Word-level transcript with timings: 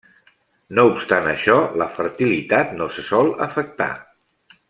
No 0.77 0.85
obstant 0.91 1.27
això, 1.33 1.57
la 1.83 1.89
fertilitat 1.99 2.73
no 2.81 2.89
se 2.97 3.07
sol 3.11 3.31
afectar. 3.51 3.93